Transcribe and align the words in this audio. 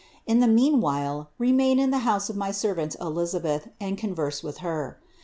In 0.25 0.39
the 0.39 0.47
meanwhile 0.47 1.29
remain 1.37 1.77
in 1.77 1.91
the 1.91 1.99
house 1.99 2.27
of 2.27 2.35
my 2.35 2.49
servant 2.49 2.95
Elisabeth 2.99 3.67
and 3.79 3.99
converse 3.99 4.41
with 4.41 4.57
her. 4.65 4.97